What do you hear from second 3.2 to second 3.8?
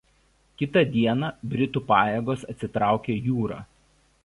jūra.